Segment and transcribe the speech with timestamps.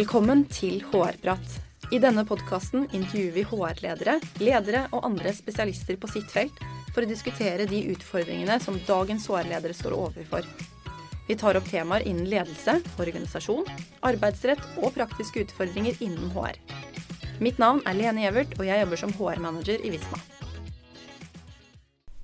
[0.00, 1.56] Velkommen til HR-prat.
[1.92, 6.56] I denne podkasten intervjuer vi HR-ledere, ledere og andre spesialister på sitt felt
[6.94, 10.48] for å diskutere de utfordringene som dagens HR-ledere står overfor.
[11.28, 13.68] Vi tar opp temaer innen ledelse, organisasjon,
[14.08, 16.56] arbeidsrett og praktiske utfordringer innen HR.
[17.44, 20.24] Mitt navn er Lene Gjevert, og jeg jobber som HR-manager i Visma.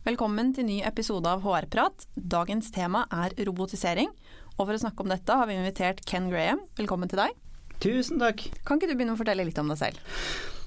[0.08, 2.08] Velkommen til ny episode av HR-prat.
[2.16, 4.08] Dagens tema er robotisering.
[4.56, 6.64] Og for å snakke om dette har vi invitert Ken Graham.
[6.80, 7.42] Velkommen til deg.
[7.82, 8.42] Tusen takk.
[8.64, 10.14] Kan ikke du begynne å fortelle litt om deg selv?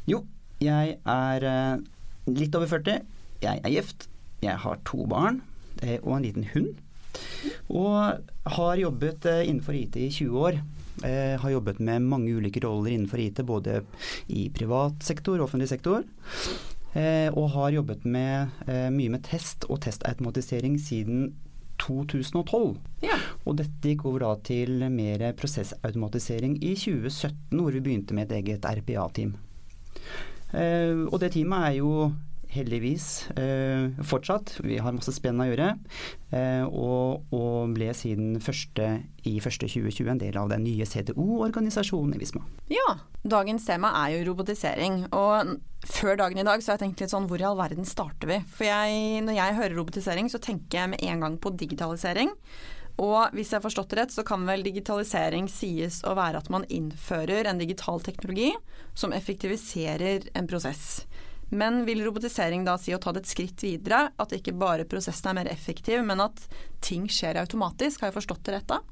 [0.10, 0.24] Jo,
[0.62, 1.82] jeg er eh,
[2.36, 3.06] litt over 40.
[3.44, 4.10] Jeg er gift.
[4.44, 5.42] Jeg har to barn
[5.82, 6.74] eh, og en liten hund.
[7.72, 10.60] Og har jobbet eh, innenfor IT i 20 år.
[11.00, 13.78] Jeg har jobbet med mange ulike roller innenfor IT, både
[14.36, 16.04] i privat sektor og offentlig sektor.
[16.92, 18.58] Og har jobbet med,
[18.92, 21.30] mye med test og testautomatisering siden
[21.90, 22.78] 2012.
[23.04, 23.18] Ja.
[23.46, 28.40] Og dette gikk over da til mer prosessautomatisering i 2017, hvor vi begynte med et
[28.40, 29.36] eget RPA-team.
[30.54, 32.10] Eh, og det teamet er jo
[32.50, 34.56] heldigvis eh, fortsatt.
[34.66, 35.70] Vi har masse spennende å gjøre.
[36.34, 38.90] Eh, og, og, ble siden første,
[39.30, 42.42] i første 2020 en del av den nye CDO-organisasjonen i Visma.
[42.74, 45.04] Ja, dagens tema er jo robotisering.
[45.14, 47.88] Og før dagen i dag så har jeg tenkt litt sånn hvor i all verden
[47.88, 48.40] starter vi?
[48.52, 52.34] For jeg, når jeg hører robotisering så tenker jeg med en gang på digitalisering.
[53.00, 56.50] Og hvis jeg har forstått det rett, så kan vel digitalisering sies å være at
[56.52, 58.52] man innfører en digital teknologi
[58.98, 61.06] som effektiviserer en prosess.
[61.50, 64.10] Men vil robotisering da si å ta det et skritt videre?
[64.22, 66.44] At ikke bare prosessen er mer effektiv, men at
[66.86, 68.04] ting skjer automatisk?
[68.04, 68.84] Har jeg forstått det rett da?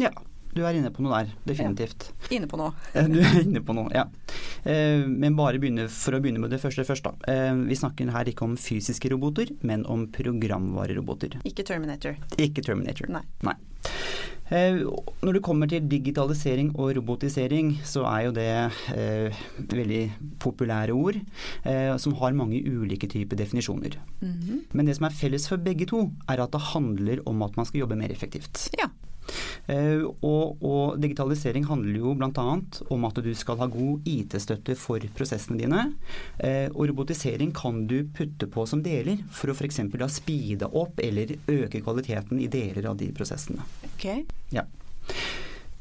[0.00, 0.10] Ja,
[0.54, 2.08] du er inne på noe der, definitivt.
[2.28, 2.72] Ja, inne på noe.
[3.12, 4.06] du er inne på noe, ja.
[4.62, 7.14] Eh, men bare begynne, for å begynne med det første først, da.
[7.30, 11.40] Eh, vi snakker her ikke om fysiske roboter, men om programvareroboter.
[11.48, 12.18] Ikke Terminator.
[12.38, 13.10] Ikke Terminator.
[13.12, 13.24] Nei.
[13.46, 13.58] Nei.
[14.52, 14.76] Eh,
[15.24, 18.48] når det kommer til digitalisering og robotisering, så er jo det
[18.92, 20.02] eh, veldig
[20.42, 23.96] populære ord eh, som har mange ulike typer definisjoner.
[24.20, 24.60] Mm -hmm.
[24.72, 27.66] Men det som er felles for begge to, er at det handler om at man
[27.66, 28.68] skal jobbe mer effektivt.
[28.78, 28.88] Ja.
[29.66, 32.46] Eh, og, og, digitalisering handler jo bl.a.
[32.94, 35.86] om at du skal ha god IT-støtte for prosessene dine.
[36.38, 39.82] Eh, og robotisering kan du putte på som deler for å f.eks.
[39.94, 43.64] da speede opp eller øke kvaliteten i deler av de prosessene.
[43.94, 44.24] Okay.
[44.54, 44.66] Ja.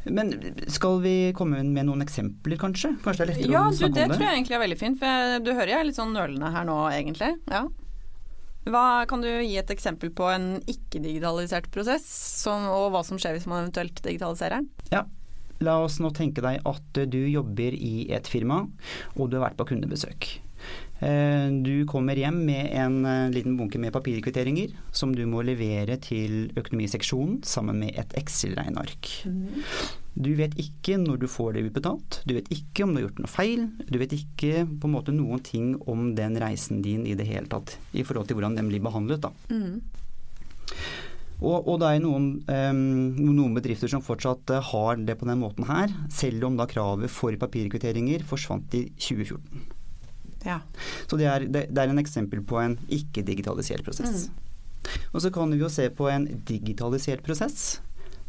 [0.04, 0.34] Men
[0.68, 2.92] skal vi komme med noen eksempler, kanskje?
[3.04, 4.02] Kanskje det er lettere ja, å snakke om det?
[4.02, 5.00] Ja, det tror jeg egentlig er veldig fint.
[5.00, 7.32] For du hører jeg er litt sånn nølende her nå, egentlig.
[7.52, 7.64] Ja.
[8.64, 12.06] Hva, kan du gi et eksempel på en ikke-digitalisert prosess,
[12.44, 14.70] som, og hva som skjer hvis man eventuelt digitaliserer den?
[14.94, 15.04] Ja,
[15.64, 18.64] La oss nå tenke deg at du jobber i et firma,
[19.16, 20.28] og du har vært på kundebesøk.
[21.00, 25.98] Eh, du kommer hjem med en eh, liten bunke med papirkvitteringer som du må levere
[26.04, 29.10] til økonomiseksjonen sammen med et Excel-regneark.
[29.26, 29.64] Mm.
[30.14, 33.24] Du vet ikke når du får det utbetalt, du vet ikke om du har gjort
[33.24, 33.66] noe feil.
[33.90, 37.50] Du vet ikke på en måte noen ting om den reisen din i det hele
[37.50, 39.26] tatt, i forhold til hvordan den blir behandlet.
[39.26, 39.34] da.
[39.50, 39.82] Mm.
[41.44, 42.84] Og, og, det er noen, um,
[43.20, 47.12] noen, bedrifter som fortsatt uh, har det på den måten her, selv om da kravet
[47.12, 49.82] for papirkvitteringer forsvant i 2014.
[50.46, 50.60] Ja.
[51.08, 54.28] Så det er, det, det er, en eksempel på en ikke-digitalisert prosess.
[54.28, 54.40] Mm.
[55.16, 57.80] Og så kan vi jo se på en digitalisert prosess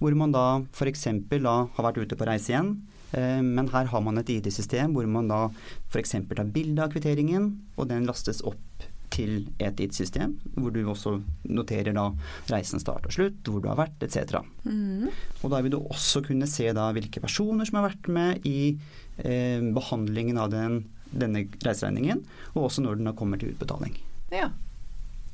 [0.00, 1.06] hvor man da f.eks.
[1.30, 2.74] da har vært ute på reise igjen.
[3.14, 5.46] Eh, men her har man et ID-system hvor man da
[5.92, 6.16] f.eks.
[6.34, 11.94] tar bilde av kvitteringen, og den lastes opp til et IT-system, hvor du også noterer
[11.94, 12.08] da
[12.50, 14.40] reisen start og slutt, hvor du har vært, etc.
[14.66, 15.06] Mm.
[15.42, 18.74] Og da vil du også kunne se da hvilke personer som har vært med i
[19.22, 20.82] eh, behandlingen av den,
[21.20, 22.22] denne reiseregningen,
[22.54, 23.96] og også når den kommer til utbetaling.
[24.34, 24.50] Ja.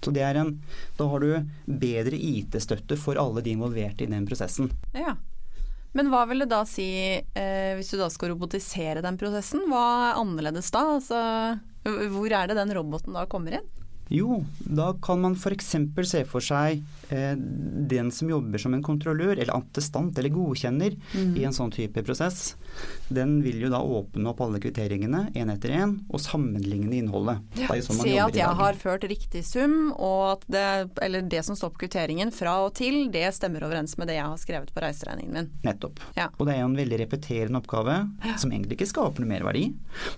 [0.01, 0.55] Så det er en,
[0.97, 4.71] da har du bedre IT-støtte for alle de involverte i den prosessen.
[4.97, 5.17] Ja.
[5.93, 6.87] Men hva vil det da si,
[7.19, 10.85] eh, hvis du da skal robotisere den prosessen, hva er annerledes da?
[10.97, 11.21] Altså,
[12.15, 13.69] hvor er det den roboten da kommer inn?
[14.10, 15.76] Jo, da kan man f.eks.
[16.11, 16.81] se for seg
[17.14, 17.37] eh,
[17.90, 21.37] den som jobber som en kontrollør, eller attestant eller godkjenner mm.
[21.38, 22.56] i en sånn type prosess.
[23.06, 27.44] Den vil jo da åpne opp alle kvitteringene én etter én og sammenligne innholdet.
[27.61, 30.67] Ja, sånn se at jeg har ført riktig sum, og at det,
[31.06, 34.26] eller det som står på kvitteringen fra og til, det stemmer overens med det jeg
[34.26, 35.52] har skrevet på reiseregningen min.
[35.69, 36.02] Nettopp.
[36.19, 36.32] Ja.
[36.35, 38.35] Og det er jo en veldig repeterende oppgave ja.
[38.35, 39.69] som egentlig ikke skaper noe merverdi.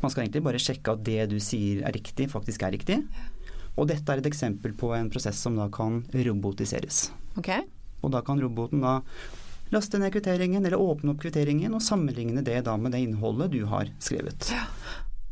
[0.00, 3.02] Man skal egentlig bare sjekke at det du sier er riktig, faktisk er riktig.
[3.76, 7.06] Og dette er et eksempel på en prosess som da kan robotiseres.
[7.40, 7.64] Okay.
[8.02, 9.00] Og da kan roboten da
[9.72, 13.62] laste ned kvitteringen eller åpne opp kvitteringen og sammenligne det da med det innholdet du
[13.70, 14.50] har skrevet.
[14.52, 14.66] Ja.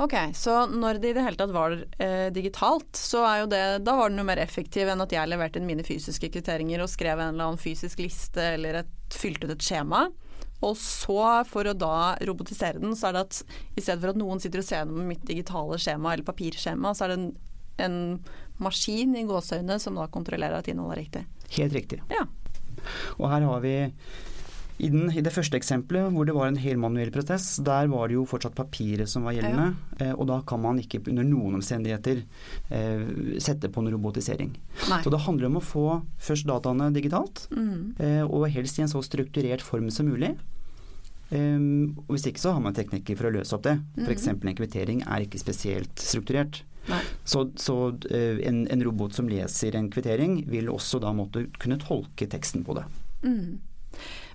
[0.01, 3.65] Ok, så når det i det hele tatt var eh, digitalt, så er jo det
[3.85, 6.89] Da var den jo mer effektiv enn at jeg leverte inn mine fysiske kvitteringer og
[6.89, 10.07] skrev en eller annen fysisk liste eller et, fylte ut et skjema.
[10.65, 13.43] Og så, for å da robotisere den, så er det at
[13.77, 17.05] i stedet for at noen sitter og ser gjennom mitt digitale skjema eller papirskjema, så
[17.05, 17.31] er det en,
[17.79, 18.19] en
[18.61, 21.23] maskin i gåseøyne som da kontrollerer at innholdet er riktig.
[21.57, 22.03] Helt riktig.
[22.13, 22.27] Ja.
[23.19, 23.77] Og her har vi
[24.81, 28.09] i, den, I det første eksempelet hvor det var en hel manuell prosess, der var
[28.09, 29.75] det jo fortsatt papiret som var gjeldende.
[29.99, 30.07] Ja.
[30.07, 32.23] Eh, og da kan man ikke under noen omstendigheter
[32.73, 33.03] eh,
[33.43, 34.55] sette på en robotisering.
[34.89, 35.03] Nei.
[35.05, 35.85] Så det handler om å få
[36.23, 37.77] først dataene digitalt, mm.
[38.01, 40.33] eh, og helst i en så strukturert form som mulig.
[41.31, 43.77] Um, og Hvis ikke så har man teknikker for å løse opp det.
[44.03, 44.33] F.eks.
[44.33, 44.49] Mm.
[44.51, 46.65] en kvittering er ikke spesielt strukturert.
[47.25, 51.79] Så, så uh, en, en, robot som leser en kvittering, vil også da måtte kunne
[51.83, 52.87] tolke teksten på det.
[53.23, 53.61] Mm.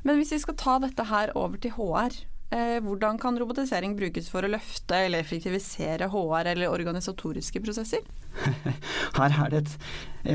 [0.05, 2.13] Men hvis vi skal ta dette her over til HR,
[2.53, 8.05] eh, hvordan kan robotisering brukes for å løfte eller effektivisere HR eller organisatoriske prosesser?
[9.17, 9.73] Her er det et,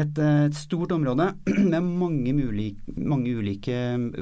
[0.01, 1.31] et, et stort område
[1.73, 3.77] med mange, mulig, mange, ulike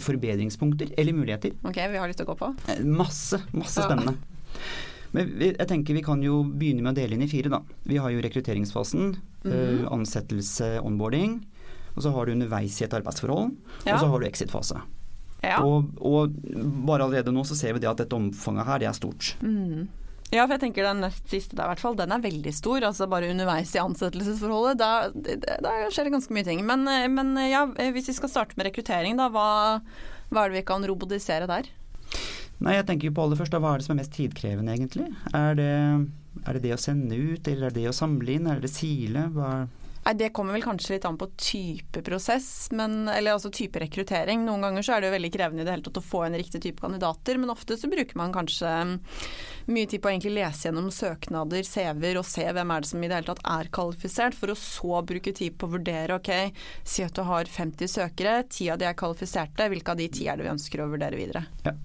[0.05, 1.57] forbedringspunkter, eller muligheter.
[1.65, 2.53] Ok, vi har litt å gå på?
[2.69, 4.19] Eh, masse, masse spennende.
[5.17, 7.49] Men jeg tenker Vi kan jo begynne med å dele inn i fire.
[7.53, 7.63] da.
[7.89, 9.93] Vi har jo rekrutteringsfasen, mm -hmm.
[9.93, 11.41] ansettelse, onboarding.
[11.97, 13.51] Og så har du underveis i et arbeidsforhold.
[13.85, 13.95] Ja.
[13.95, 14.81] Og så har du exit-fase.
[15.43, 15.63] Ja.
[15.63, 16.35] Og, og,
[16.87, 19.37] bare allerede nå så ser vi det at dette omfanget her, det er stort.
[19.41, 19.89] Mm.
[20.29, 22.85] Ja, for jeg tenker den nest siste der, i hvert fall, den er veldig stor.
[22.85, 24.79] Altså bare underveis i ansettelsesforholdet.
[24.79, 25.09] Da,
[25.65, 26.65] da skjer det ganske mye ting.
[26.69, 26.85] Men,
[27.15, 27.65] men, ja,
[27.95, 29.31] hvis vi skal starte med rekruttering, da.
[29.33, 29.49] Hva,
[30.29, 31.71] hva er det vi kan robotisere der?
[32.59, 35.11] Nei, jeg tenker på aller først, da, Hva er det som er mest tidkrevende, egentlig?
[35.37, 35.75] Er det,
[36.45, 38.49] er det det å sende ut, eller er det det å samle inn?
[38.51, 39.29] Er det sile?
[39.35, 39.69] Hva er
[40.09, 44.41] Nei, Det kommer vel kanskje litt an på type prosess, men, eller altså type rekruttering.
[44.47, 46.39] Noen ganger så er det jo veldig krevende i det hele tatt å få en
[46.39, 48.71] riktig type kandidater, men ofte så bruker man kanskje
[49.69, 53.05] mye tid på å egentlig lese gjennom søknader, CV-er og se hvem er det som
[53.05, 56.33] i det hele tatt er kvalifisert, for å så bruke tid på å vurdere ok,
[56.89, 60.25] si at du har 50 søkere, ti av de er kvalifiserte, hvilke av de ti
[60.25, 61.45] er det vi ønsker å vurdere videre?
[61.69, 61.77] Ja.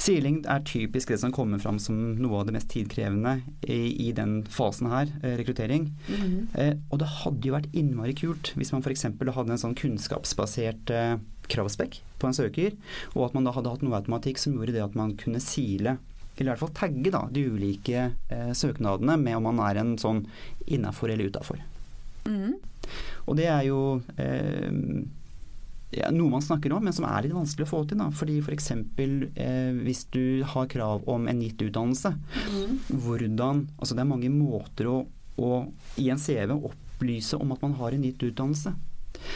[0.00, 3.34] Siling er typisk det som kommer fram som noe av det mest tidkrevende
[3.68, 5.90] i, i den fasen her, eh, rekruttering.
[6.08, 6.46] Mm -hmm.
[6.60, 9.02] eh, og det hadde jo vært innmari kult hvis man f.eks.
[9.02, 11.18] hadde en sånn kunnskapsbasert eh,
[11.48, 12.72] kravspekk på en søker,
[13.14, 15.98] og at man da hadde hatt noe automatikk som gjorde det at man kunne sile
[16.36, 19.98] eller i hvert fall tagge da, de ulike eh, søknadene med om man er en
[20.00, 20.22] sånn
[20.66, 21.60] innafor eller utafor.
[22.24, 22.54] Mm.
[23.26, 24.70] Og det er jo eh,
[25.90, 27.98] ja, noe man snakker om, men som er litt vanskelig å få til.
[27.98, 28.10] Da.
[28.14, 28.70] Fordi F.eks.
[28.96, 32.76] For eh, hvis du har krav om en gitt utdannelse, mm.
[33.02, 34.96] hvordan Altså det er mange måter å,
[35.40, 35.50] å,
[35.98, 38.74] i en CV opplyse om at man har en gitt utdannelse.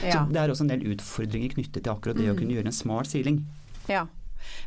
[0.04, 0.20] Ja.
[0.20, 2.34] Så det er også en del utfordringer knyttet til akkurat det mm.
[2.34, 3.42] å kunne gjøre en smart siling.
[3.90, 4.06] Ja.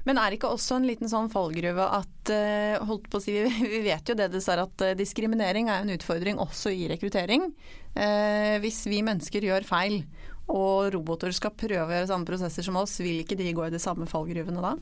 [0.07, 3.35] Men er det ikke også en liten sånn fallgruve at uh, holdt på å si,
[3.73, 7.51] Vi vet jo det er at uh, diskriminering er en utfordring også i rekruttering.
[7.97, 10.01] Eh, hvis vi mennesker gjør feil
[10.47, 13.73] og roboter skal prøve å gjøre samme prosesser som oss, vil ikke de gå i
[13.73, 14.77] de samme fallgruvene da?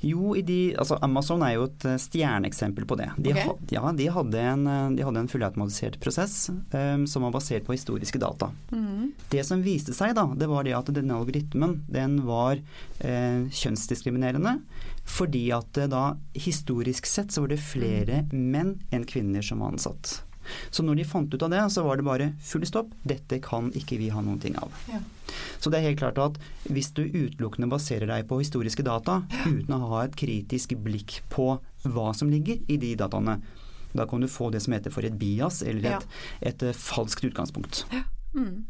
[0.00, 3.10] Jo, de, altså Amazon er jo et eh, stjerneeksempel på det.
[3.18, 3.44] De, okay.
[3.44, 7.66] had, ja, de, hadde en, eh, de hadde en fullautomatisert prosess um, som var basert
[7.66, 8.48] på historiske data.
[8.72, 9.10] Mm.
[9.32, 14.56] Det som viste seg, da, det var det at denne algoritmen den var eh, kjønnsdiskriminerende.
[15.10, 16.04] Fordi at da
[16.38, 18.42] historisk sett så var det flere mm.
[18.56, 20.20] menn enn kvinner som var ansatt.
[20.70, 22.92] Så når de fant ut av det, så var det bare full stopp.
[23.02, 24.74] Dette kan ikke vi ha noen ting av.
[24.90, 25.00] Ja.
[25.62, 29.76] Så det er helt klart at hvis du utelukkende baserer deg på historiske data uten
[29.76, 31.52] å ha et kritisk blikk på
[31.86, 33.38] hva som ligger i de dataene,
[33.92, 36.10] da kan du få det som heter for et bias, eller et,
[36.40, 37.84] et, et uh, falskt utgangspunkt.
[37.90, 38.04] Ja.
[38.34, 38.62] Mm.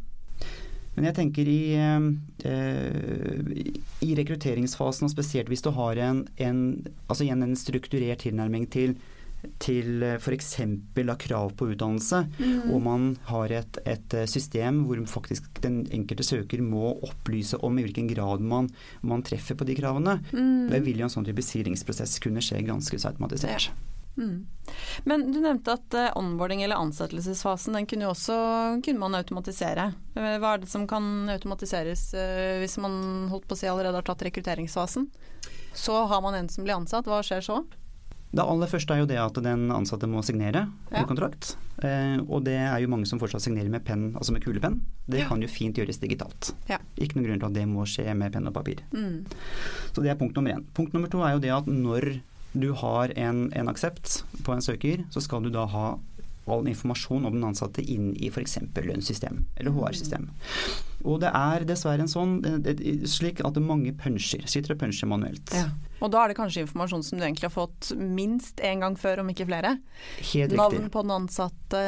[0.96, 3.60] Men jeg tenker i, eh,
[4.02, 6.58] i, rekrutteringsfasen, og spesielt hvis du har en, en,
[7.06, 8.96] altså en strukturert tilnærming til
[9.62, 10.50] til f.eks.
[10.60, 12.72] av krav på utdannelse, mm.
[12.72, 17.78] og man har et, et, eh, system hvor faktisk den enkelte søker må opplyse om
[17.78, 18.70] i hvilken grad man,
[19.00, 20.68] man treffer på de kravene, mm.
[20.72, 23.70] det vil jo en sånn type silingsprosess kunne skje ganske så automatisert.
[24.18, 24.44] Mm.
[25.08, 28.36] Men du nevnte at uh, onboarding eller ansettelsesfasen den kunne, også,
[28.84, 29.92] kunne man automatisere.
[30.12, 32.10] Hva er det som kan automatiseres
[32.60, 35.08] hvis man holdt på å si allerede har tatt rekrutteringsfasen?
[35.72, 37.62] Så har man en som blir ansatt, hva skjer så?
[38.30, 41.02] Det aller første er jo det at den ansatte må signere ja.
[41.08, 41.56] kontrakt.
[41.82, 44.78] Eh, og det er jo mange som fortsatt signerer med penn, altså med kulepenn.
[45.10, 45.28] Det ja.
[45.30, 46.52] kan jo fint gjøres digitalt.
[46.70, 46.78] Ja.
[46.94, 48.84] Ikke noen grunn til at det må skje med penn og papir.
[48.94, 49.24] Mm.
[49.90, 50.62] Så det er punkt nummer én.
[50.78, 52.12] Punkt nummer to er jo det at når
[52.52, 55.88] du har en, en aksept på en søker, så skal du da ha
[56.50, 58.58] all informasjon om den ansatte inn i f.eks.
[58.78, 60.30] lønnssystem eller HR-system.
[61.04, 62.74] Og det er dessverre en sånn det,
[63.08, 65.52] slik at mange puncher, sitter og puncher manuelt.
[65.56, 65.70] Ja.
[66.00, 69.20] Og da er det kanskje informasjon som du egentlig har fått minst én gang før,
[69.20, 69.78] om ikke flere.
[70.32, 70.90] Helt Navn riktig.
[70.92, 71.82] på den ansatte,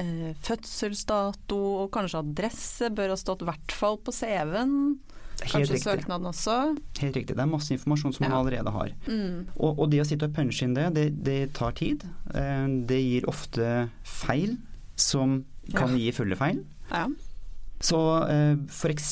[0.00, 4.76] eh, fødselsdato og kanskje adresse bør ha stått i hvert fall på CV-en.
[5.34, 5.82] Helt Kanskje riktig.
[5.84, 6.54] søknaden også.
[7.00, 7.34] Helt riktig.
[7.36, 8.92] Det er masse informasjon som man allerede har.
[9.08, 9.48] Mm.
[9.58, 12.04] Og, og det å sitte og punche inn det, det, det tar tid.
[12.32, 14.56] Eh, Det gir ofte feil
[14.96, 15.44] som
[15.74, 15.96] kan Ja.
[15.98, 16.62] gi fulle feil.
[16.90, 17.08] Ja.
[17.82, 17.98] Så
[18.30, 19.08] eh, f.eks.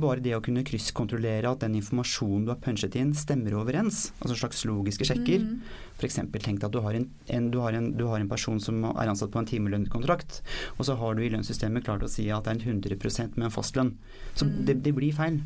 [0.00, 4.38] bare det å kunne krysskontrollere at den informasjonen du har punchet inn stemmer overens, altså
[4.38, 5.42] slags logiske sjekker.
[5.44, 5.58] Mm.
[6.04, 6.20] F.eks.
[6.44, 8.84] tenk deg at du har en, en, du, har en, du har en person som
[8.92, 10.42] er ansatt på en timelønnskontrakt,
[10.78, 13.48] og så har du i lønnssystemet klart å si at det er en 100% med
[13.48, 13.94] en fastlønn.
[14.36, 14.64] Så Mm.
[14.66, 15.40] det, det blir feil.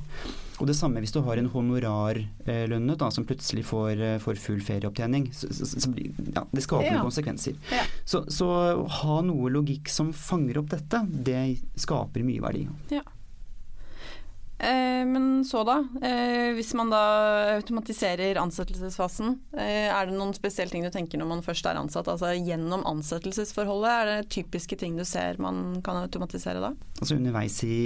[0.59, 4.61] Og det samme hvis du har en honorarlønnet da, som plutselig får, eh, får full
[4.65, 5.29] ferieopptjening.
[5.33, 5.93] Så, så, så,
[6.35, 7.03] ja, det skaper Ja.
[7.05, 7.55] konsekvenser.
[7.71, 7.85] Ja.
[8.05, 8.49] Så, så
[9.03, 12.67] ha noe logikk som fanger opp dette, det skaper mye verdi.
[12.91, 13.00] Eh,
[14.59, 17.00] men så da, eh, hvis man da
[17.57, 22.09] automatiserer ansettelsesfasen, eh, er det noen spesielle ting du tenker når man først er ansatt?
[22.11, 26.73] Altså gjennom ansettelsesforholdet, er det typiske ting du ser man kan automatisere da?
[26.99, 27.79] Altså underveis i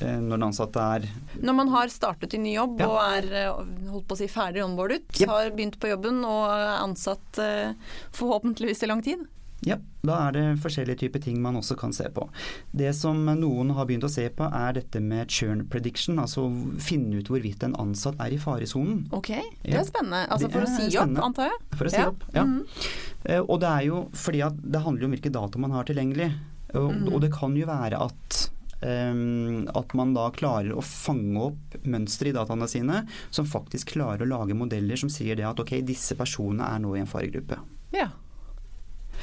[0.00, 1.08] eh, når den ansatte er
[1.42, 2.88] Når man har startet i ny jobb Ja.
[2.88, 5.28] og er eh, holdt på å si ferdig onboardet, Yep.
[5.28, 7.74] har begynt på jobben og er ansatt eh,
[8.14, 9.26] forhåpentligvis i lang tid?
[9.66, 9.76] Ja,
[10.06, 12.26] da er det forskjellige typer ting man også kan se på.
[12.72, 16.46] Det som noen har begynt å se på er dette med churn prediction, altså
[16.80, 19.02] finne ut hvorvidt en ansatt er i faresonen.
[19.12, 19.28] Ok,
[19.62, 20.22] det er spennende.
[20.32, 21.58] Altså for å si opp, antar jeg?
[21.76, 22.08] For å si Ja.
[22.08, 22.24] opp.
[22.34, 22.44] Ja.
[22.44, 23.50] Mm -hmm.
[23.50, 26.32] Og det er jo fordi at det handler om hvilke data man har tilgjengelig.
[26.74, 27.12] Og, Mhm.
[27.12, 28.50] og det kan jo være at
[28.82, 34.22] Um, at man da klarer å fange opp mønstre i dataene sine som faktisk klarer
[34.22, 37.58] å lage modeller som sier det at ok, disse personene er nå i en faregruppe.
[37.92, 38.08] Ja.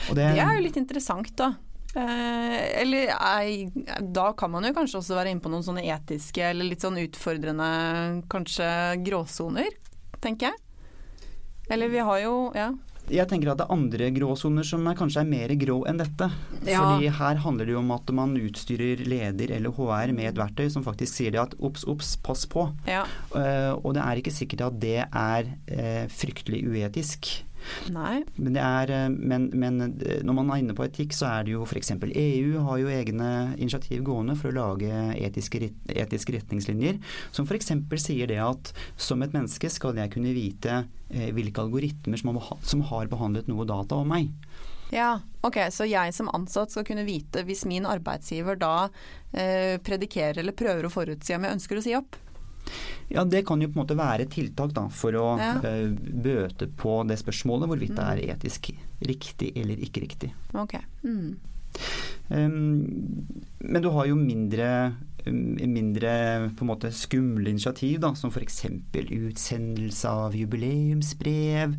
[0.10, 1.54] Og Det er jo litt interessant, da.
[1.98, 6.44] Eh, eller ei, da kan man jo kanskje også være inne på noen sånne etiske
[6.52, 7.70] eller litt sånn utfordrende
[8.30, 8.68] kanskje
[9.08, 9.72] gråsoner,
[10.22, 10.60] tenker jeg.
[11.74, 12.74] Eller vi har jo Ja.
[13.08, 16.28] Jeg tenker at det er andre gråsoner som er, kanskje er mer grå enn dette.
[16.68, 16.82] Ja.
[16.84, 20.68] Fordi her handler det jo om at man utstyrer leder eller HR med et verktøy
[20.70, 22.68] som faktisk sier det at obs, obs, pass på.
[22.86, 23.06] ja.
[23.32, 27.47] Eh, og det er ikke sikkert at det er eh, fryktelig uetisk.
[27.94, 28.22] Nei.
[28.36, 31.48] Men, det er, eh, men, men eh, når man er inne på etikk, så er
[31.48, 31.94] det jo f.eks.
[32.08, 37.02] EU har jo egne initiativ gående for å lage etiske, etiske retningslinjer,
[37.36, 37.74] som f.eks.
[38.04, 42.64] sier det at som et menneske skal jeg kunne vite eh, hvilke algoritmer som har,
[42.64, 44.32] som har behandlet noe data om meg.
[44.94, 48.88] Ja, ok, så jeg som ansatt skal kunne vite hvis min arbeidsgiver da
[49.36, 52.16] eh, predikerer eller prøver å forutsi om jeg ønsker å si opp?
[53.10, 55.54] Ja, Det kan jo på en måte være tiltak da, for å Ja.
[55.64, 58.72] uh, bøte på det spørsmålet hvorvidt det er etisk
[59.02, 60.34] riktig eller ikke riktig.
[60.54, 60.76] Ok.
[61.04, 61.38] Mm.
[62.30, 63.28] Um,
[63.62, 64.94] men du har jo mindre,
[65.28, 68.66] um, mindre på en måte skumle initiativ, da, som f.eks.
[68.94, 71.78] utsendelse av jubileumsbrev.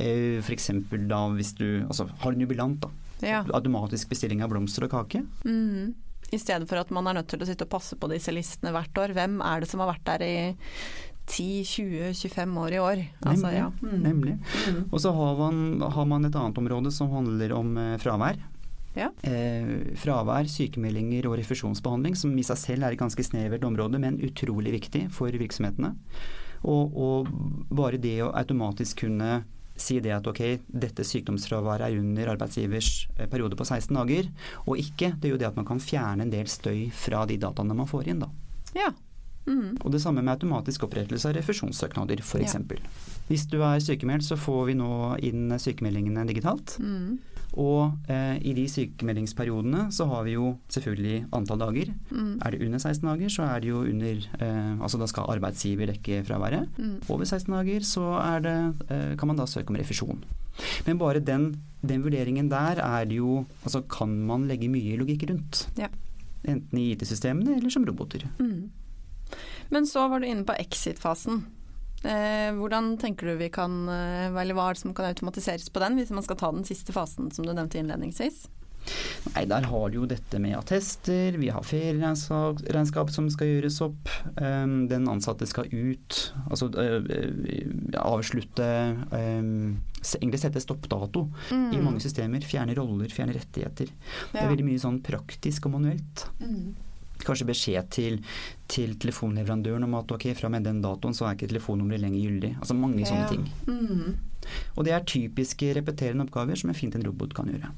[0.00, 0.70] Uh, f.eks.
[1.08, 2.90] da hvis du altså, har en jubilant, da.
[3.24, 3.44] Ja.
[3.56, 5.22] Automatisk bestilling av blomster og kake.
[5.46, 5.94] Mm.
[6.34, 8.72] I stedet for at man er nødt til å sitte og passe på disse listene
[8.74, 9.14] hvert år.
[9.14, 10.34] Hvem er det som har vært der i
[11.26, 13.04] 10-20-25 år i år?
[13.22, 13.60] Altså, Nemlig.
[13.60, 13.70] ja.
[13.82, 14.02] Mm.
[14.02, 14.34] Nemlig.
[14.66, 14.82] Mm.
[14.90, 18.40] Og så har man, har man et annet område som handler om eh, fravær.
[18.96, 19.10] Ja.
[19.28, 24.18] Eh, fravær, sykemeldinger og refusjonsbehandling, som i seg selv er et ganske snevert område, men
[24.24, 25.92] utrolig viktig for virksomhetene.
[26.66, 27.28] Og, og
[27.76, 29.44] bare det å automatisk kunne
[29.80, 34.30] si det at ok, dette sykdomsfraværet er under arbeidsgivers eh, periode på 16 dager,
[34.66, 37.38] og ikke, det er jo det at man kan fjerne en del støy fra de
[37.42, 38.30] dataene man får inn, da.
[38.76, 38.92] ja.
[39.46, 39.76] Mm.
[39.82, 42.58] Og det samme med automatisk opprettelse av refusjonssøknader, f.eks.
[42.58, 42.82] Ja.
[43.30, 44.90] Hvis du er sykemeldt, så får vi nå
[45.26, 46.76] inn sykemeldingene digitalt.
[46.82, 47.16] Mm.
[47.56, 51.92] Og eh, i de sykemeldingsperiodene så har vi jo selvfølgelig antall dager.
[52.10, 52.32] Mm.
[52.44, 55.92] Er det under 16 dager, så er det jo under eh, Altså da skal arbeidsgiver
[55.92, 56.68] dekke fraværet.
[56.76, 56.98] Mm.
[57.08, 58.56] Over 16 dager så er det,
[58.90, 60.20] eh, kan man da søke om refusjon.
[60.86, 65.28] Men bare den, den vurderingen der er det jo Altså kan man legge mye logikk
[65.30, 65.66] rundt.
[65.80, 65.88] Ja.
[66.46, 68.28] Enten i IT-systemene eller som roboter.
[68.38, 68.68] Mm.
[69.70, 71.44] Men så var du inne på exit-fasen.
[72.04, 75.80] Eh, hvordan tenker du vi kan velge Eller hva er det som kan automatiseres på
[75.82, 78.44] den, hvis man skal ta den siste fasen som du nevnte innledningsvis?
[79.34, 84.12] Nei, der har du jo dette med attester, vi har ferieregnskap som skal gjøres opp.
[84.38, 87.02] Um, den ansatte skal ut, altså uh,
[88.04, 88.68] avslutte
[89.10, 91.72] um, Egentlig sette stoppdato Mm.
[91.74, 92.44] i mange systemer.
[92.46, 93.88] Fjerne roller, fjerne rettigheter.
[94.30, 96.28] Det er veldig mye sånn praktisk og manuelt.
[96.38, 96.76] Mm.
[97.24, 98.18] Kanskje beskjed til,
[98.70, 102.52] til telefonleverandøren om at ok, fra med den datoen så er ikke telefonnummeret lenger gyldig.
[102.60, 103.46] Altså mange sånne ting.
[103.66, 104.18] Mm.
[104.76, 107.72] Og det er typiske repeterende oppgaver som er fint en robot kan gjøre.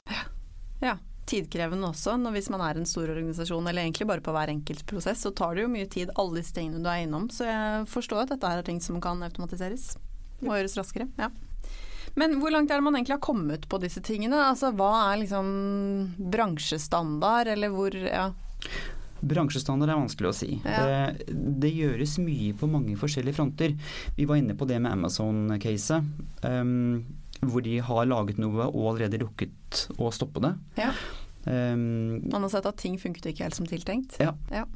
[0.82, 0.98] Ja.
[1.28, 2.16] tidkrevende også.
[2.16, 5.32] Når hvis man er en stor organisasjon, eller egentlig bare på hver enkelt prosess, så
[5.36, 7.28] tar det jo mye tid, alle disse tingene du er innom.
[7.28, 9.90] Så jeg forstår at dette er ting som kan automatiseres
[10.40, 11.08] og gjøres raskere.
[11.18, 11.28] Ja.
[12.18, 14.38] Men hvor langt er det man egentlig har kommet på disse tingene?
[14.48, 15.48] Altså hva er liksom
[16.32, 18.30] bransjestandard, eller hvor ja.
[19.20, 20.50] Bransjestandard er vanskelig å si.
[20.62, 20.82] Ja.
[21.18, 23.74] Det, det, gjøres mye på mange forskjellige fronter.
[24.16, 26.06] Vi var inne på det med Amazon-caset.
[26.44, 27.06] Um,
[27.40, 30.52] hvor de har laget noe og allerede rukket å stoppe det.
[30.80, 30.90] Ja.
[31.44, 34.18] Um, Man har sett at ting funket ikke helt som tiltenkt.
[34.22, 34.34] Ja.
[34.50, 34.66] ja.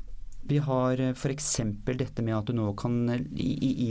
[0.46, 1.50] Vi har f.eks.
[1.86, 3.90] dette med at du nå kan i, i,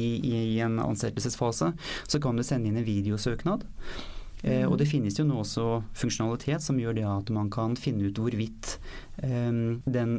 [0.56, 3.64] i en ansettelsesfase så kan du sende inn en videosøknad.
[4.44, 4.92] Eh, og det Mm.
[4.92, 8.80] finnes jo nå også funksjonalitet som gjør det at man kan finne ut hvorvidt
[9.22, 9.52] eh,
[9.86, 10.16] den,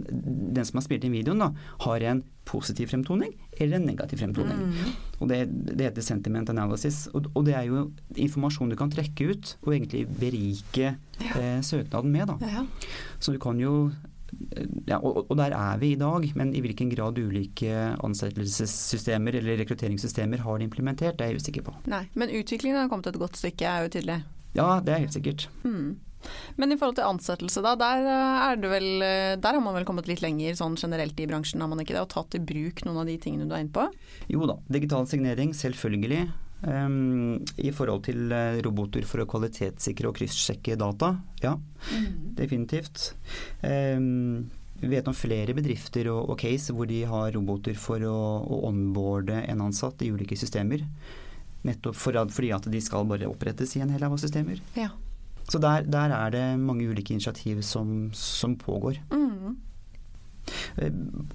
[0.55, 1.51] den som har spilt inn videoen, da,
[1.81, 4.59] har en positiv fremtoning eller en negativ fremtoning.
[4.59, 4.93] Mm.
[5.21, 5.41] Og det,
[5.77, 7.09] det heter sentiment analysis.
[7.15, 11.35] Og, og det er jo informasjon du kan trekke ut og egentlig berike Ja.
[11.39, 12.27] eh, søknaden med.
[12.27, 12.39] Da.
[12.47, 12.65] Ja.
[13.21, 13.91] Så du kan jo
[14.89, 17.73] ja, og, og der er vi i dag, men i hvilken grad ulike
[18.05, 21.75] ansettelsessystemer eller rekrutteringssystemer har det implementert, det er jeg usikker på.
[21.93, 24.23] Nei, men utviklingen har kommet et godt stykke, er jo tydelig.
[24.57, 25.49] Ja, det er helt sikkert.
[25.63, 26.01] Hmm.
[26.61, 29.75] Men i forhold til ansettelse, da, der, eh, er det vel, eh, der har man
[29.75, 32.05] vel kommet litt lenger sånn generelt i bransjen, har man ikke det?
[32.05, 33.89] Og tatt i bruk noen av de tingene du er inne på?
[34.31, 36.29] Jo da, digital signering, selvfølgelig.
[36.63, 41.57] Um, I forhold til eh, roboter for å kvalitetssikre og kryssjekke data, ja,
[42.39, 43.09] definitivt.
[43.67, 48.17] Um, vi vet om flere bedrifter og, og case hvor de har roboter for å,
[48.43, 50.87] å onboarde en ansatt i ulike systemer.
[51.67, 54.63] Nettopp for fordi at de skal bare opprettes i en hel haug av systemer.
[54.79, 54.91] Ja.
[55.51, 59.03] Så der, der er det mange ulike initiativ som, som pågår.
[59.11, 59.59] Mm.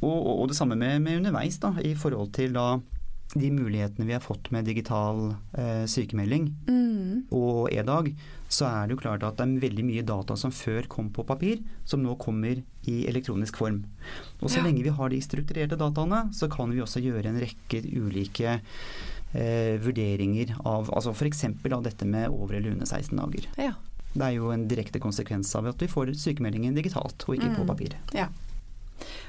[0.01, 2.77] Og, og det samme med, med underveis, da, i forhold til da
[3.35, 7.23] de mulighetene vi har fått med digital eh, sykemelding Mm.
[7.31, 8.13] og e-dag,
[8.49, 11.25] så er det jo klart at det er veldig mye data som før kom på
[11.27, 13.83] papir, som nå kommer i elektronisk form.
[14.41, 14.63] Og så Ja.
[14.63, 18.61] lenge vi har de strukturerte dataene, så kan vi også gjøre en rekke ulike
[19.35, 21.43] eh, vurderinger av altså f.eks.
[21.73, 23.45] av dette med over eller under 16 dager.
[23.57, 23.73] Ja.
[24.13, 27.67] Det er jo en direkte konsekvens av at vi får sykemeldingen digitalt og ikke på
[27.67, 27.89] papir.
[28.07, 28.29] papir.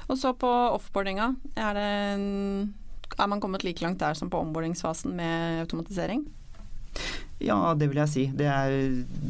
[0.09, 1.83] Og så på offboardinga, er, det,
[2.15, 2.73] en-
[3.19, 6.25] er man kommet like langt der som på ombordingsfasen med automatisering?
[7.39, 8.23] Ja, det vil jeg si.
[8.35, 8.73] Det er,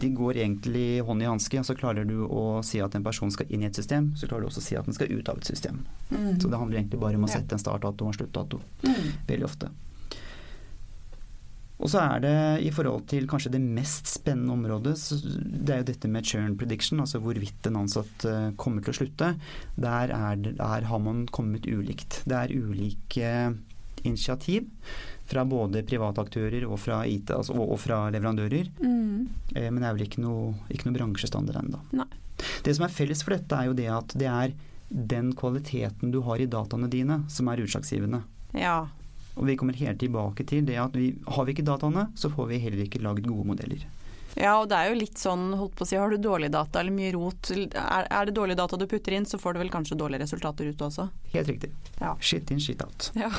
[0.02, 1.62] de går egentlig hånd i hanske.
[1.65, 4.47] Så klarer du å si at en person skal inn i et system, så klarer
[4.47, 5.84] du også å si at den skal ut av et system.
[6.10, 8.63] Så det handler egentlig bare om å sette en startdato og en sluttdato.
[8.82, 9.13] Mm.
[9.30, 9.69] Veldig ofte.
[11.80, 12.36] Og så er det
[12.67, 14.97] i forhold til kanskje det mest spennende området,
[15.63, 18.97] det er jo dette med churn prediction, altså hvorvidt en ansatt eh, kommer til å
[18.97, 19.30] slutte.
[19.80, 22.19] Der, er, der har man kommet ulikt.
[22.28, 23.32] Det er ulike
[24.07, 24.67] initiativ
[25.29, 28.71] fra både private aktører og fra IT, altså, og, og fra leverandører.
[28.81, 29.27] Mm.
[29.55, 32.07] Eh, Men det er vel ikke noe, ikke noe bransjestandard ennå.
[32.63, 34.55] Det som er felles for dette, er jo det at det er
[34.89, 38.23] den kvaliteten du har i dataene dine, som er utslagsgivende.
[38.57, 38.88] Ja.
[39.35, 42.47] Og vi kommer helt tilbake til det at vi, har vi ikke dataene, så får
[42.49, 43.85] vi heller ikke laget gode modeller.
[44.39, 46.79] ja, og det er jo litt sånn, holdt på å si, har du dårlige data
[46.81, 49.71] eller mye rot, er, er det dårlige data du putter inn, så får du vel
[49.73, 51.09] kanskje dårlige resultater ut også.
[51.35, 51.71] Helt riktig.
[52.01, 52.15] Ja.
[52.19, 53.12] Shit in, shit out.
[53.19, 53.29] Ja,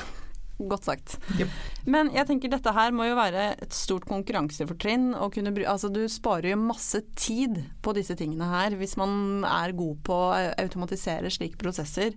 [0.69, 1.17] godt sagt.
[1.39, 1.53] Yep.
[1.91, 5.13] Men jeg tenker dette her må jo være et stort konkurransefortrinn.
[5.17, 10.17] Altså du sparer jo masse tid på disse tingene her hvis man er god på
[10.17, 12.17] å automatisere slike prosesser.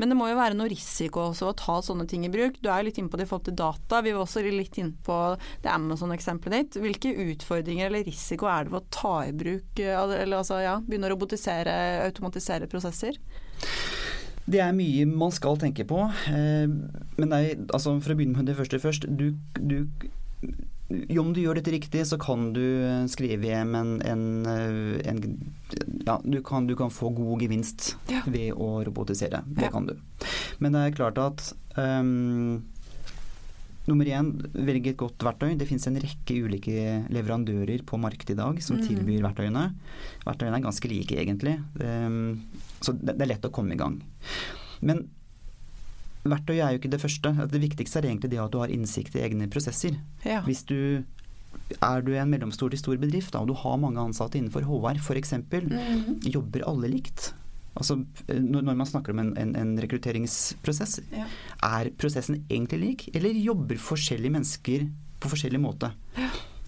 [0.00, 2.60] Men det må jo være noe risiko også å ta sånne ting i bruk.
[2.62, 4.02] Du er jo litt inne på det i forhold til data.
[4.04, 5.18] Vi var også litt inne på
[5.62, 6.80] det Amazon-eksempelet ditt.
[6.82, 10.78] Hvilke utfordringer eller risiko er det ved å ta i bruk eh, eller altså, ja,
[10.84, 11.74] begynne å robotisere,
[12.08, 13.18] automatisere prosesser?
[14.46, 16.00] Det er mye man skal tenke på.
[16.32, 16.66] Eh,
[17.18, 19.06] men nei, altså for å begynne med det første først.
[19.06, 19.86] Du, du,
[21.20, 22.62] om du gjør dette riktig, så kan du
[23.08, 25.22] skrive hjem en, en, eh, en
[26.06, 28.20] Ja, du kan, du kan få god gevinst Ja.
[28.26, 29.44] ved å robotisere.
[29.46, 29.70] Det Ja.
[29.70, 29.94] kan du.
[30.58, 32.64] Men det er klart at um,
[33.88, 35.56] Nummer én, velg et godt verktøy.
[35.58, 38.84] Det finnes en rekke ulike leverandører på markedet i dag som mm.
[38.86, 39.64] tilbyr verktøyene.
[40.26, 41.56] Verktøyene er ganske like, egentlig.
[41.82, 42.44] Um,
[42.78, 43.98] så det, det er lett å komme i gang.
[44.86, 45.08] Men
[46.22, 47.34] verktøy er jo ikke det første.
[47.50, 49.98] Det viktigste er egentlig det at du har innsikt i egne prosesser.
[50.22, 50.44] Ja.
[50.46, 51.02] Hvis du
[51.82, 55.02] er du en mellomstor til stor bedrift da, og du har mange ansatte innenfor HR
[55.02, 56.22] f.eks., mm.
[56.30, 57.32] jobber alle likt?
[57.76, 57.96] Altså,
[58.28, 61.24] når når man snakker om en, en, en rekrutteringsprosess, Ja.
[61.62, 64.88] er prosessen egentlig lik, eller jobber forskjellige mennesker
[65.20, 65.92] på forskjellig måte?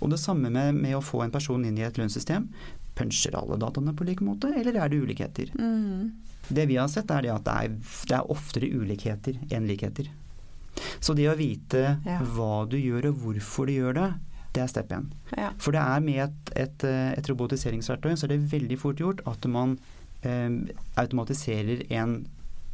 [0.00, 2.48] Og det samme med, med å få en person inn i et lønnssystem.
[2.96, 5.50] Puncher alle dataene på lik måte, eller er det ulikheter?
[5.58, 6.12] Mm.
[6.48, 7.68] Det vi har sett er det at det er,
[8.08, 10.08] det er oftere ulikheter enn likheter.
[11.00, 12.18] Så det å vite Ja.
[12.34, 14.12] hva du gjør og hvorfor du gjør det,
[14.54, 15.06] Det er step 1.
[15.36, 15.48] Ja.
[15.58, 19.20] For det er med et, et, eh, et robotiseringsverktøy så er det veldig fort gjort
[19.26, 19.72] at man
[20.26, 22.24] eh, automatiserer en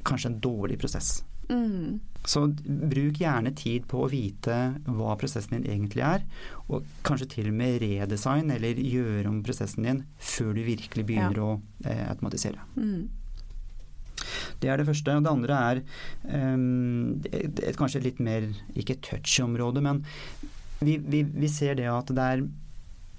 [0.06, 1.20] kanskje en dårlig prosess.
[1.50, 2.00] Mm.
[2.24, 6.24] Så bruk gjerne tid på å vite hva prosessen din egentlig er,
[6.68, 11.40] og kanskje til og med redesign eller gjøre om prosessen din før du virkelig begynner
[11.40, 11.48] Ja.
[11.48, 12.60] å eh, automatisere.
[12.76, 13.08] Mm.
[14.60, 15.16] Det er det første.
[15.16, 15.82] Og det andre er
[16.54, 20.04] um, et, et kanskje litt mer, ikke touch-område, men
[20.80, 22.48] vi, vi, vi ser det at det er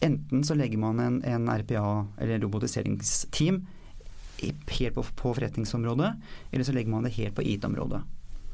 [0.02, 3.60] Enten så legger man en, en RPA, eller robotiseringsteam,
[4.42, 6.12] helt på, på forretningsområdet,
[6.52, 8.02] eller så legger man det helt på IT-området.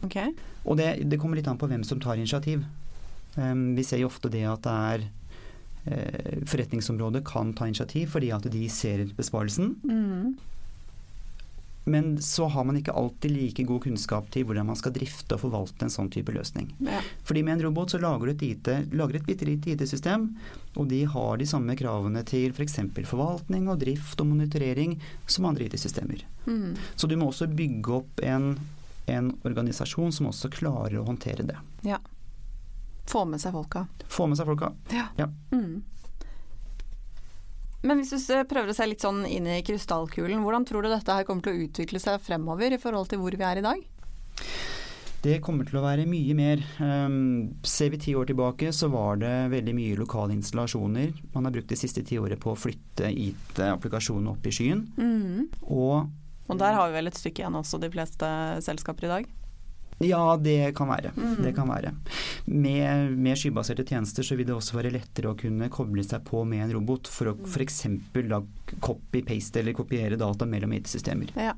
[0.06, 0.18] Ok.
[0.66, 2.66] Og det, det kommer litt an på hvem som tar initiativ.
[3.38, 5.04] Um, vi ser jo ofte det at det er
[5.86, 9.76] eh, Forretningsområdet kan ta initiativ fordi at de ser besparelsen.
[9.86, 10.38] Mm.
[11.88, 15.46] Men så har man ikke alltid like god kunnskap til hvordan man skal drifte og
[15.46, 16.74] forvalte en sånn type løsning.
[16.84, 17.00] Ja.
[17.28, 20.28] Fordi med en robot så lager du et, IT, lager et bitte lite IT-system,
[20.76, 22.76] og de har de samme kravene til f.eks.
[22.98, 26.26] For forvaltning og drift og monitorering som andre IT-systemer.
[26.48, 26.76] Mm.
[26.96, 28.54] Så du må også bygge opp en,
[29.08, 31.58] en organisasjon som også klarer å håndtere det.
[31.88, 32.04] ja.
[33.08, 33.86] Få med seg folka.
[34.12, 34.74] Få med seg folka.
[34.92, 35.06] Ja.
[35.16, 35.30] Ja.
[35.56, 35.78] Mm.
[37.86, 41.14] Men hvis du prøver å se litt sånn inn i krystallkulen, hvordan tror du dette
[41.14, 43.84] her kommer til å utvikle seg fremover i forhold til hvor vi er i dag?
[45.28, 46.62] Det kommer til å være mye mer.
[46.78, 51.10] Um, ser vi ti år tilbake, så var det veldig mye lokale installasjoner.
[51.34, 54.86] Man har brukt det siste tiåret på å flytte IT-applikasjonene opp i skyen.
[54.98, 55.50] Mm.
[55.68, 56.08] Og
[56.48, 58.30] Og der har vi vel et stykke igjen også, de fleste
[58.64, 59.34] selskaper i dag.
[60.00, 61.12] Ja, det kan være.
[61.18, 61.36] Mm.
[61.44, 61.94] Det kan være.
[62.46, 66.44] Med, med skybaserte tjenester så vil det også være lettere å kunne koble seg på
[66.46, 67.82] med en robot for å f.eks.
[68.84, 71.34] copy-paste eller kopiere data mellom IT-systemer.
[71.40, 71.56] Ja.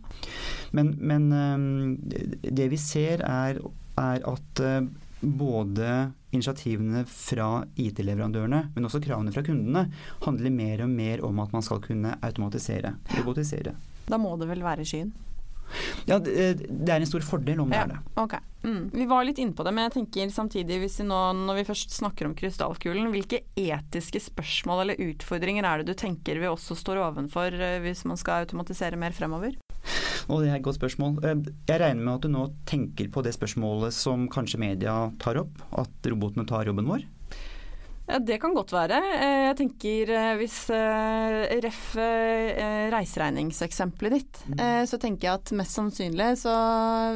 [0.72, 2.00] Men, men um,
[2.42, 3.60] det vi ser er,
[4.00, 4.88] er at uh,
[5.20, 9.90] både initiativene fra IT-leverandørene, men også kravene fra kundene,
[10.24, 13.76] handler mer og mer om at man skal kunne automatisere, robotisere.
[14.10, 15.12] Da må det vel være skyen?
[16.10, 16.36] Ja, det,
[16.68, 17.84] det er en stor fordel om det Ja.
[17.84, 18.00] er det.
[18.18, 18.34] Ok.
[18.64, 18.90] Mm.
[18.92, 21.68] Vi var litt inne på det, men jeg tenker samtidig, hvis vi nå, når vi
[21.70, 26.76] først snakker om krystallkulen, hvilke etiske spørsmål eller utfordringer er det du tenker vi også
[26.76, 29.56] står ovenfor eh, hvis man skal automatisere mer fremover?
[30.30, 31.24] Og det er et godt spørsmål.
[31.24, 35.40] Eh, Jeg regner med at du nå tenker på det spørsmålet som kanskje media tar
[35.46, 37.06] opp, at robotene tar jobben vår?
[38.10, 38.98] Ja, Det kan godt være.
[39.22, 41.96] Eh, Jeg tenker eh, hvis eh, ref
[42.94, 44.86] reiseregningseksempelet ditt, Mm.
[44.90, 46.52] så tenker jeg at mest sannsynlig så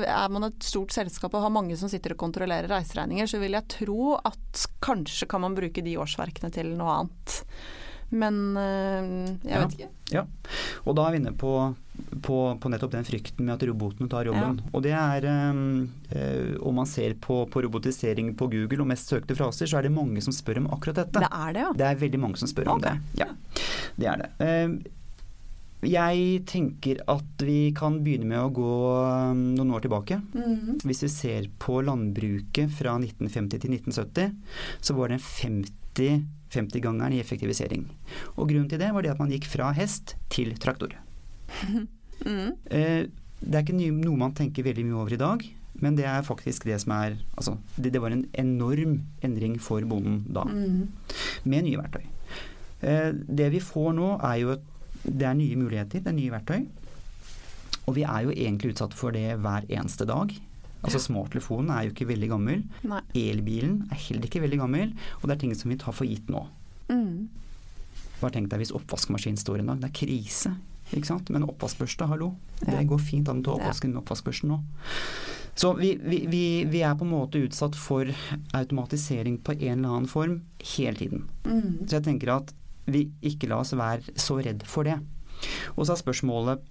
[0.06, 3.52] er man et stort selskap og har mange som sitter og kontrollerer reiseregninger, så vil
[3.58, 7.40] jeg tro at kanskje kan man bruke de årsverkene til noe annet.
[8.14, 8.54] Men
[9.44, 9.90] jeg vet ikke.
[10.14, 10.26] Ja,
[10.86, 11.54] og da er vi inne på,
[12.24, 14.60] på, på nettopp den frykten med at robotene tar jobben.
[14.74, 19.12] Og det er um, eh, Om man ser på, på robotisering på Google og mest
[19.12, 21.22] søkte fraser, så er det mange som spør om akkurat dette.
[21.22, 21.72] Det er det, ja.
[21.78, 22.98] Det er veldig mange som spør om det.
[23.20, 23.30] Ja,
[24.00, 24.30] det er det.
[24.48, 24.76] Eh,
[25.84, 28.76] Jeg tenker at vi kan begynne med å gå
[29.30, 30.22] um, noen år tilbake.
[30.34, 30.80] Mhm.
[30.88, 34.32] Hvis vi ser på landbruket fra 1950 til 1970,
[34.82, 37.88] så var det en 50 50-gangeren i effektivisering.
[38.38, 40.94] Og grunnen til det var det at man gikk fra hest til traktor.
[41.64, 42.54] Mhm.
[42.72, 43.04] Eh,
[43.44, 45.42] det er ikke noe man tenker veldig mye over i dag,
[45.84, 49.82] men det er faktisk det som er Altså, det, det var en enorm endring for
[49.82, 50.88] bonden da, mm.
[51.44, 52.06] med nye verktøy.
[52.84, 54.64] Eh, det vi får nå, er jo at
[55.04, 56.66] det er nye muligheter, det er nye verktøy.
[57.88, 60.32] Og vi er jo egentlig utsatt for det hver eneste dag.
[60.84, 62.64] Altså Smarttelefonen er jo ikke veldig gammel.
[62.88, 63.00] Nei.
[63.16, 64.92] Elbilen er heller ikke veldig gammel.
[65.22, 66.44] Og det er ting som vi tar for gitt nå.
[66.92, 67.30] Mm.
[68.20, 69.84] Bare tenk deg hvis oppvaskmaskinen står en dag.
[69.84, 70.54] Det er krise.
[70.94, 71.30] Ikke sant?
[71.34, 72.34] Men oppvaskbørste, hallo.
[72.64, 72.78] Ja.
[72.78, 74.60] Det går fint an å ta oppvasken med oppvaskbørsten nå.
[75.56, 78.10] Så vi, vi, vi, vi er på en måte utsatt for
[78.58, 80.40] automatisering på en eller annen form
[80.76, 81.28] hele tiden.
[81.46, 81.84] Mm.
[81.86, 82.54] Så jeg tenker at
[82.90, 84.98] vi ikke la oss være så redd for det.
[85.76, 86.64] Og så er spørsmålet,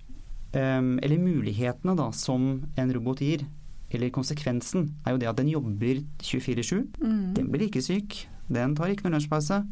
[0.59, 3.47] em, eller mulighetene da, som en robot gir,
[3.93, 6.87] eller konsekvensen, er jo det at den jobber 24-7.
[6.99, 7.35] Mm.
[7.37, 8.23] Den blir ikke syk.
[8.53, 9.63] Den tar ikke noe lunsjpause.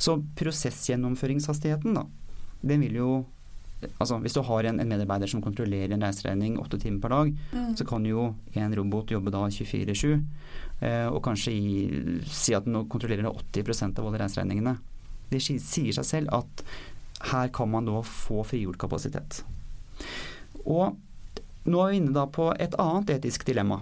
[0.00, 2.06] Så prosessgjennomføringshastigheten, da,
[2.62, 3.12] den vil jo
[3.98, 7.32] Altså hvis du har en, en medarbeider som kontrollerer en reiseregning åtte timer per dag,
[7.52, 7.72] mm.
[7.78, 10.12] så kan jo en robot jobbe da 24-7,
[10.80, 11.72] eh, og kanskje i,
[12.30, 14.76] si at den kontrollerer 80% av alle reiseregningene.
[15.32, 16.64] Det sier seg selv at
[17.32, 19.42] her kan man da få frigjort kapasitet.
[20.66, 20.96] Og
[21.62, 23.80] nå er vi inne da på et annet etisk dilemma.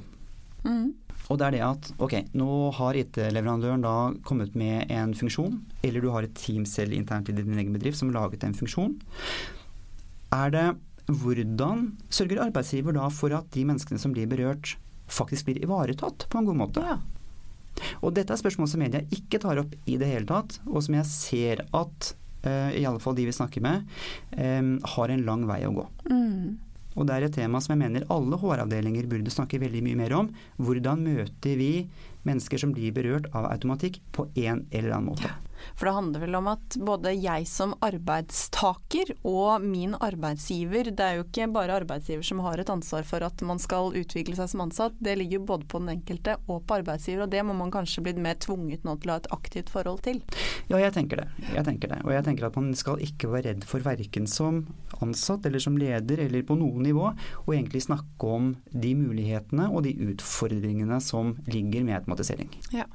[0.64, 0.92] Mm.
[1.30, 3.94] Og det er det at ok, nå har IT-leverandøren da
[4.26, 8.00] kommet med en funksjon, eller du har et team selv internt i din egen bedrift
[8.00, 8.96] som har laget en funksjon.
[10.34, 10.66] Er det
[11.10, 14.76] hvordan sørger arbeidsgiver da for at de menneskene som blir berørt,
[15.10, 16.84] faktisk blir ivaretatt på en god måte?
[16.86, 17.00] Ja.
[18.04, 20.96] Og dette er spørsmål som media ikke tar opp i det hele tatt, og som
[20.98, 22.10] jeg ser at
[22.46, 23.86] uh, i alle fall de vi snakker med,
[24.36, 25.86] um, har en lang vei å gå.
[26.10, 26.58] Mm.
[26.98, 30.14] Og det er et tema som jeg mener alle HR-avdelinger burde snakke veldig mye mer
[30.16, 30.32] om.
[30.58, 31.86] Hvordan møter vi
[32.26, 35.30] mennesker som blir berørt av automatikk på en eller annen måte?
[35.74, 41.18] For det handler vel om at både jeg som arbeidstaker og min arbeidsgiver Det er
[41.18, 44.64] jo ikke bare arbeidsgiver som har et ansvar for at man skal utvikle seg som
[44.66, 44.96] ansatt.
[45.00, 48.04] Det ligger jo både på den enkelte og på arbeidsgiver, og det må man kanskje
[48.06, 50.22] bli mer tvunget nå til å ha et aktivt forhold til.
[50.70, 51.28] Ja, jeg tenker det.
[51.54, 52.00] Jeg tenker det.
[52.06, 54.62] Og jeg tenker at man skal ikke være redd for verken som
[55.00, 57.10] ansatt eller som leder eller på noe nivå,
[57.46, 62.50] å egentlig snakke om de mulighetene og de utfordringene som ligger med automatisering.
[62.74, 62.86] Ja.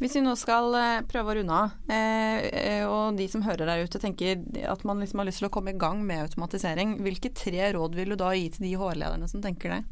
[0.00, 3.68] Hvis vi nå skal eh, prøve å runde av, eh, eh, og de som hører
[3.68, 6.98] der ute tenker at man liksom har lyst til å komme i gang med automatisering,
[7.04, 9.82] hvilke tre råd vil du da gi til de HR-lederne som tenker det?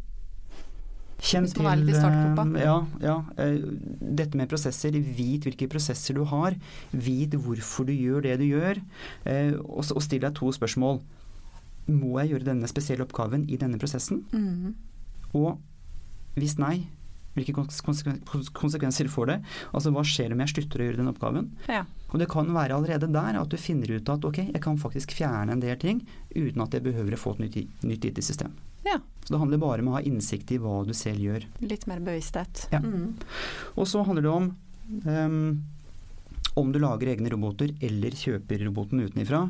[1.20, 1.66] Kjenn til
[2.56, 4.94] ja, ja, dette med prosesser.
[4.96, 6.56] Vit hvilke prosesser du har.
[6.96, 8.80] Vit hvorfor du gjør det du gjør.
[9.61, 11.02] Og, still deg to spørsmål.
[11.92, 14.22] Må jeg gjøre denne spesielle oppgaven i denne prosessen?
[14.33, 14.72] Mm.
[15.37, 15.61] Og
[16.40, 16.87] hvis nei,
[17.37, 19.38] hvilke konsekvenser får det?
[19.71, 21.51] Altså hva skjer om jeg slutter å gjøre den oppgaven?
[21.71, 21.85] Ja.
[22.11, 25.14] Og det kan være allerede der at du finner ut at ok, jeg kan faktisk
[25.14, 26.03] fjerne en del ting
[26.35, 28.57] uten at jeg behøver å få et nytt, nytt IT-system.
[28.87, 28.99] Ja.
[29.23, 31.47] Så det handler bare om å ha innsikt i hva du selv gjør.
[31.62, 32.66] Litt mer bevissthet.
[32.75, 32.81] Ja.
[32.83, 33.12] Mm.
[33.77, 34.51] Og så handler det om
[35.07, 35.45] um,
[36.59, 39.45] om du lager egne roboter eller kjøper roboten utenifra,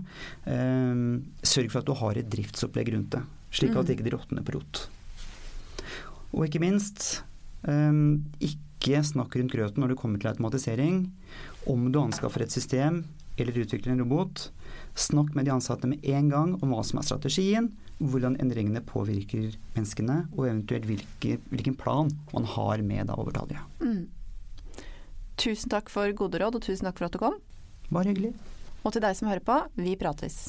[0.45, 1.05] um,
[1.41, 3.23] sørg for at du har et driftsopplegg rundt det.
[3.57, 3.93] Slik at mm.
[3.95, 4.85] ikke de råtner på rot.
[6.31, 7.23] Og ikke minst,
[7.65, 11.03] ikke snakk rundt grøten når det kommer til automatisering.
[11.69, 13.05] Om du anskaffer et system
[13.41, 14.51] eller utvikler en robot,
[14.99, 17.71] snakk med de ansatte med en gang om hva som er strategien,
[18.01, 23.65] hvordan endringene påvirker menneskene, og eventuelt hvilke, hvilken plan man har med da overtallige.
[23.81, 24.09] Mm.
[25.41, 27.37] Tusen takk for gode råd, og tusen takk for at du kom.
[27.89, 28.35] Bare hyggelig.
[28.85, 30.49] Og til deg som hører på, vi prates.